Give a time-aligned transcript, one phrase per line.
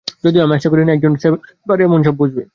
[0.23, 2.43] যদিও আমি আশা করিনা একজন সানিভেইলার এসব বুঝবে।